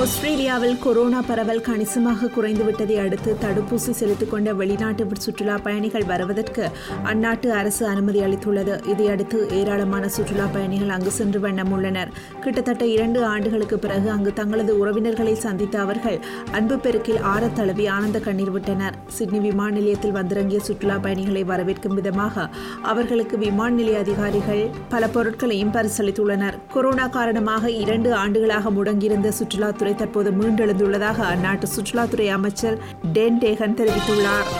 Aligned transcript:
ஆஸ்திரேலியாவில் 0.00 0.78
கொரோனா 0.78 1.22
பரவல் 1.26 1.60
கணிசமாக 1.60 2.26
குறைந்துவிட்டதை 2.26 2.96
அடுத்து 2.96 3.36
தடுப்பூசி 3.40 3.90
செலுத்திக் 3.90 4.30
கொண்ட 4.30 4.52
வெளிநாட்டு 4.52 5.06
சுற்றுலா 5.18 5.58
பயணிகள் 5.58 6.04
வருவதற்கு 6.04 6.70
அந்நாட்டு 7.04 7.46
அரசு 7.46 7.86
அனுமதி 7.86 8.20
அளித்துள்ளது. 8.20 8.88
இதையடுத்து 8.88 9.48
ஏராளமான 9.50 10.08
சுற்றுலா 10.08 10.46
பயணிகள் 10.52 10.88
அங்கு 10.88 11.10
சென்று 11.10 11.40
வண்ணம் 11.40 11.72
உள்ளனர். 11.72 12.10
கிட்டத்தட்ட 12.40 12.86
இரண்டு 12.86 13.24
ஆண்டுகளுக்கு 13.24 13.78
பிறகு 13.78 14.10
அங்கு 14.10 14.32
தங்களது 14.32 14.78
உறவினர்களை 14.78 15.32
சந்தித்த 15.32 15.80
அவர்கள் 15.80 16.18
அன்பு 16.52 16.76
பெருக்கில் 16.76 17.20
ஆற 17.20 17.48
தழுவி 17.48 17.86
ஆனந்த 17.86 18.20
கண்ணீர் 18.20 18.50
விட்டனர். 18.50 18.94
சிட்னி 19.08 19.38
விமான 19.38 19.74
நிலையத்தில் 19.74 20.12
வந்திறங்கிய 20.12 20.60
சுற்றுலா 20.60 20.98
பயணிகளை 20.98 21.44
வரவேற்கும் 21.44 21.94
விதமாக 21.94 22.48
அவர்களுக்கு 22.82 23.38
விமான 23.38 23.74
நிலைய 23.74 23.98
அதிகாரிகள் 23.98 24.70
பல 24.88 25.08
பொருட்களையும் 25.08 25.72
பரிசளித்துள்ளனர். 25.72 26.58
கொரோனா 26.72 27.06
காரணமாக 27.06 27.70
இரண்டு 27.70 28.14
ஆண்டுகளாக 28.14 28.70
முடங்கியிருந்த 28.70 29.28
சுற்றுலா 29.28 29.70
சுற்றுலாத்துறை 29.82 29.94
தற்போது 29.94 30.30
மீண்டெழுந்துள்ளதாக 30.30 31.18
அந்நாட்டு 31.32 31.66
சுற்றுலாத்துறை 31.76 32.26
அமைச்சர் 32.28 32.78
டென் 33.12 33.38
டேகன் 33.38 33.74
தெரிவித்துள்ளார். 33.74 34.50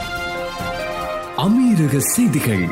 அமீரக 1.37 1.99
செய்திகள். 1.99 2.65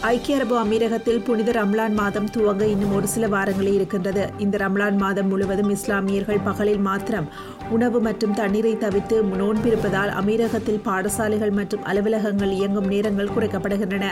ஐக்கிய 0.00 0.36
அரபு 0.36 0.64
அமீரகத்தில் 0.64 1.24
புனித 1.24 1.52
ரம்லான் 1.52 1.94
மாதம் 1.94 2.28
துவங்க 2.30 2.62
இன்னும் 2.62 2.94
ஒரு 2.94 3.06
சில 3.06 3.28
வாரங்களே 3.28 3.74
இருக்கின்றது. 3.74 4.30
இந்த 4.38 4.56
ரம்லான் 4.58 4.96
மாதம் 4.96 5.28
முழுவதும் 5.28 5.70
இஸ்லாமியர்கள் 5.70 6.44
பகலில் 6.44 6.78
மாத்திரம் 6.78 7.28
உணவு 7.70 8.00
மற்றும் 8.00 8.34
தண்ணீரை 8.34 8.78
தவிர்த்து 8.78 9.22
நோன்பிருப்பதால் 9.22 10.10
அமீரகத்தில் 10.20 10.80
பாடசாலைகள் 10.84 11.50
மற்றும் 11.50 11.84
அலுவலகங்கள் 11.84 12.50
இயங்கும் 12.50 12.86
நேரங்கள் 12.86 13.28
குறைக்கப்படுகின்றன. 13.28 14.04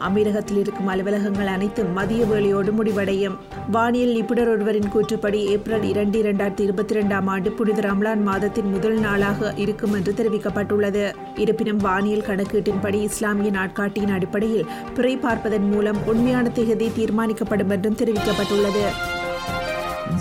அமீரகத்தில் 0.00 0.56
இருக்கும் 0.56 0.86
அலுவலகங்கள் 0.86 1.46
அனைத்தும் 1.46 1.92
மதிய 1.92 2.24
வேளையோடு 2.24 2.72
முடிவடையும். 2.72 3.36
வானியல் 3.70 4.12
நிபுணர் 4.12 4.48
ஒருவரின் 4.48 4.90
கூற்றுப்படி 4.94 5.44
ஏப்ரல் 5.44 5.82
இரண்டு 5.82 6.22
இரண்டாயிரத்தி 6.22 6.60
இருபத்தி 6.60 6.94
இரண்டாம் 6.94 7.26
ஆண்டு 7.26 7.50
புனித 7.50 7.80
ரம்லான் 7.80 8.22
மாதத்தின் 8.22 8.70
முதல் 8.70 8.98
நாளாக 8.98 9.52
இருக்கும் 9.56 9.92
என்று 9.92 10.12
தெரிவிக்கப்பட்டுள்ளது. 10.12 11.12
இருப்பினும் 11.34 11.76
வானியல் 11.76 12.26
கணக்கீட்டின்படி 12.28 13.02
இஸ்லாமிய 13.02 13.50
நாட்காட்டியின் 13.50 14.12
அடிப்படையில் 14.12 14.66
பிறை 14.94 15.16
பார்ப்பதன் 15.16 15.70
மூலம் 15.70 16.06
உண்மையான 16.06 16.50
திகதி 16.54 16.90
தீர்மானிக்கப்படும் 16.98 17.70
என்றும் 17.70 17.96
தெரிவிக்கப்பட்டுள்ளது. 17.96 18.84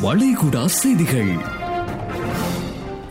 வளைகுடா 0.03 0.65
செய்திகள். 0.65 1.59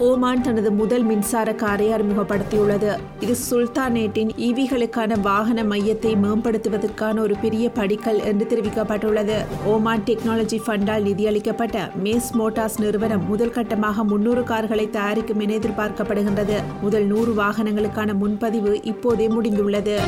ஓமான் 0.01 0.43
தனது 0.43 0.73
முதல் 0.73 1.03
மின்சார 1.03 1.55
காரை 1.55 1.89
அறிமுகப்படுத்தியுள்ளது. 1.89 2.99
இது 3.21 3.37
சுல்தானேட்டின் 3.51 4.31
ஈவிகளுக்கான 4.37 5.21
வாகன 5.21 5.63
மையத்தை 5.63 6.15
மேம்படுத்துவதற்கான 6.23 7.19
ஒரு 7.19 7.37
பெரிய 7.37 7.71
படிக்கல் 7.71 8.25
என்று 8.25 8.47
தெரிவிக்கப்பட்டுள்ளது. 8.51 9.45
ஓமான் 9.65 10.01
டெக்னாலஜி 10.01 10.61
ஃபண்டால் 10.67 11.05
நிதியளிக்கப்பட்ட 11.05 11.91
மேஸ் 12.05 12.31
மோட்டார்ஸ் 12.39 12.81
நிறுவனம் 12.81 13.29
முதல் 13.29 13.53
கட்டமாக 13.53 14.05
முன்னூறு 14.05 14.45
கார்களை 14.45 14.91
தயாரிக்கும் 14.91 15.41
என 15.41 15.55
எதிர்பார்க்கப்படுகின்றது. 15.55 16.63
முதல் 16.81 17.05
நூறு 17.05 17.33
வாகனங்களுக்கான 17.33 18.15
முன்பதிவு 18.15 18.83
இப்போதே 18.83 19.29
முடிந்துள்ளது. 19.29 19.99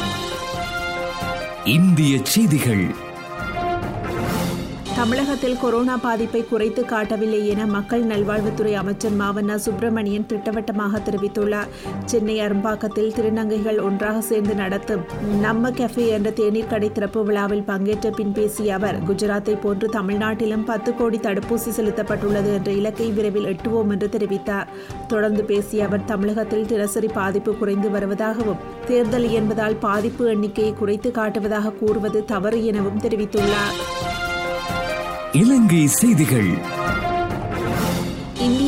இந்திய 1.65 2.19
செய்திகள். 2.23 2.92
தமிழகத்தில் 5.03 5.56
கொரோனா 5.61 5.97
பாதிப்பை 5.97 6.41
குறைத்து 6.48 6.84
காட்டவில்லை 6.84 7.39
என 7.53 7.62
மக்கள் 7.67 8.03
நல்வாழ்வுத்துறை 8.05 8.72
அமைச்சர் 8.72 9.17
மாவண்ணா 9.20 9.55
சுப்பிரமணியன் 9.55 10.27
திட்டவட்டமாக 10.27 10.98
தெரிவித்துள்ளார். 10.98 11.70
சென்னை 12.05 12.36
அரும்பாக்கத்தில் 12.41 13.11
திருநங்கைகள் 13.17 13.78
ஒன்றாக 13.83 14.20
சேர்ந்து 14.20 14.54
நடத்தும் 14.54 15.03
நம்ம 15.41 15.71
கெஃபே 15.71 16.04
என்ற 16.09 16.31
தேநீர் 16.31 16.69
கடை 16.69 16.93
திறப்பு 16.93 17.25
விழாவில் 17.25 17.62
பங்கேற்ற 17.62 18.10
பின் 18.10 18.32
பேசிய 18.32 18.75
அவர் 18.75 18.99
குஜராத்தை 19.09 19.60
போன்று 19.60 19.88
தமிழ்நாட்டிலும் 19.88 20.65
பத்து 20.65 20.94
கோடி 20.94 21.21
தடுப்பூசி 21.27 21.72
செலுத்தப்பட்டுள்ளது 21.78 22.53
என்ற 22.53 22.72
இலக்கை 22.72 23.10
விரைவில் 23.10 23.50
எட்டுவோம் 23.54 23.91
என்று 23.91 24.09
தெரிவித்தார். 24.09 24.71
தொடர்ந்து 25.09 25.44
பேசிய 25.44 25.84
அவர் 25.84 26.04
தமிழகத்தில் 26.04 26.66
தினசரி 26.66 27.09
பாதிப்பு 27.09 27.54
குறைந்து 27.56 27.88
வருவதாகவும் 27.88 28.62
தேர்தல் 28.87 29.31
என்பதால் 29.31 29.75
பாதிப்பு 29.88 30.28
எண்ணிக்கையை 30.28 30.75
குறைத்து 30.75 31.10
காட்டுவதாக 31.10 31.77
கூறுவது 31.82 32.25
தவறு 32.25 32.60
எனவும் 32.66 33.00
தெரிவித்துள்ளார். 33.00 33.77
இலங்கை 35.32 35.87
செய்திகள். 35.87 36.50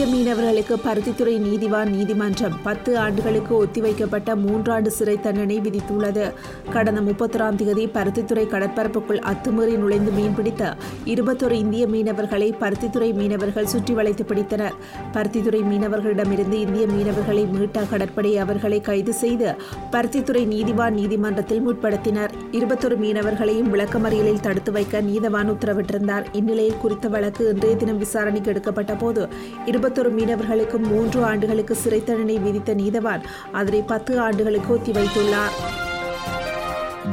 இந்திய 0.04 0.16
மீனவர்களுக்கு 0.16 0.74
பருத்தித்துறை 0.84 1.34
நீதிவான் 1.44 1.90
நீதிமன்றம் 1.90 2.56
பத்து 2.62 2.90
ஆண்டுகளுக்கு 2.98 3.52
ஒத்திவைக்கப்பட்ட 3.60 4.34
மூன்றாண்டு 4.42 4.90
சிறை 4.96 5.14
தண்டனை 5.20 5.56
விதித்துள்ளது. 5.60 6.24
கடந்த 6.72 7.00
முப்பத்தொராம் 7.00 7.58
தேதி 7.60 7.84
பருத்தித்துறை 7.94 8.44
கடற்பரப்புக்குள் 8.54 9.20
அத்துமீறி 9.30 9.74
நுழைந்து 9.82 10.10
மீன்பிடித்த 10.18 10.72
இருபத்தொரு 11.12 11.56
இந்திய 11.58 11.86
மீனவர்களை 11.86 12.48
பருத்தித்துறை 12.62 13.08
மீனவர்கள் 13.20 13.70
சுற்றி 13.74 13.94
வளைத்து 13.94 14.26
பிடித்தனர். 14.30 14.76
பருத்தித்துறை 15.14 15.62
மீனவர்களிடமிருந்து 15.70 16.58
இந்திய 16.66 16.86
மீனவர்களை 16.94 17.44
மீட்ட 17.54 17.86
கடற்படை 17.92 18.32
அவர்களை 18.44 18.80
கைது 18.80 19.14
செய்து 19.22 19.48
பருத்தித்துறை 19.94 20.44
நீதிவான் 20.54 20.94
நீதிமன்றத்தில் 21.00 21.64
முற்படுத்தினர். 21.68 22.34
இருபத்தொரு 22.58 22.98
மீனவர்களையும் 23.04 23.72
விளக்கமறியலில் 23.76 24.44
தடுத்து 24.48 24.72
வைக்க 24.72 25.02
நீதவான் 25.10 25.52
உத்தரவிட்டிருந்தார். 25.54 26.28
இந்நிலையில் 26.32 26.80
குறித்த 26.84 27.08
வழக்கு 27.16 27.48
இன்றைய 27.54 27.76
தினம் 27.76 27.98
விசாரணைக்கு 27.98 28.50
எடுக்கப்பட்ட 28.50 28.94
போது 29.04 29.24
இருபத்தி 29.66 29.92
இருபத்தொரு 29.94 30.20
மீனவர்களுக்கு 30.20 30.78
மூன்று 30.78 31.24
ஆண்டுகளுக்கு 31.24 31.74
சிறை 31.74 32.04
தண்டனை 32.04 32.38
விதித்த 32.38 32.74
நீதவான் 32.74 33.22
அதனை 33.52 33.82
பத்து 33.82 34.20
ஆண்டுகளுக்கு 34.20 34.70
ஒத்திவைத்துள்ளார். 34.74 35.54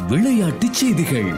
விளையாட்டுச் 0.08 0.74
செய்திகள். 0.74 1.32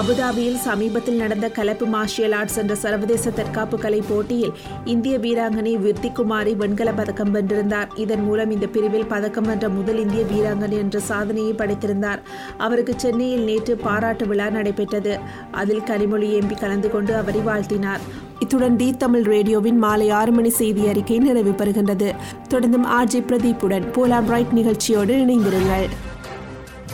அபுதாபியில் 0.00 0.56
சமீபத்தில் 0.56 1.16
நடந்த 1.16 1.48
கலப்பு 1.48 1.86
மார்ஷியல் 1.86 2.34
ஆர்ட்ஸ் 2.34 2.56
என்ற 2.56 2.74
சர்வதேச 2.74 3.30
தற்காப்பு 3.30 3.78
கலை 3.78 4.02
போட்டியில் 4.08 4.52
இந்திய 4.84 5.18
வீராங்கனை 5.18 5.74
விர்த்தி 5.76 6.10
குமாரி 6.10 6.54
வெண்கல 6.54 6.92
பதக்கம் 6.92 7.34
வென்றிருந்தார். 7.34 7.88
இதன் 7.94 8.22
மூலம் 8.22 8.50
இந்த 8.50 8.66
பிரிவில் 8.66 9.06
பதக்கம் 9.06 9.44
வென்ற 9.44 9.68
முதல் 9.68 9.98
இந்திய 9.98 10.24
வீராங்கனை 10.32 10.76
என்ற 10.84 10.98
சாதனையை 10.98 11.52
படைத்திருந்தார். 11.52 12.22
அவருக்கு 12.58 12.94
சென்னையில் 12.96 13.44
நேற்று 13.44 13.76
பாராட்டு 13.76 14.26
விழா 14.26 14.50
நடைபெற்றது. 14.50 15.18
அதில் 15.50 15.86
கனிமொழி 15.90 16.30
எம்பி 16.40 16.60
கலந்து 16.60 16.90
கொண்டு 16.90 17.16
அவரை 17.16 17.40
வாழ்த்தினார். 17.40 18.04
இத்துடன் 18.44 18.76
டி 18.76 18.86
தமிழ் 19.02 19.26
ரேடியோவின் 19.32 19.78
மாலை 19.78 20.06
ஆறு 20.10 20.32
மணி 20.32 20.50
செய்தி 20.60 20.82
அறிக்கை 20.88 21.18
நிறைவு 21.18 21.50
பெறுகின்றது 21.50 22.08
தொடர்ந்தும் 22.50 22.88
ஆர்ஜி 22.98 23.20
பிரதீப்புடன் 23.28 23.86
போலாம் 23.92 24.28
ரைட் 24.28 24.52
நிகழ்ச்சியோடு 24.52 25.14
இணைந்திருங்கள். 25.24 25.86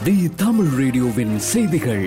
தி 0.05 0.17
தமிழ் 0.37 0.71
ரேடியோவின் 0.81 1.35
செய்திகள். 1.53 2.07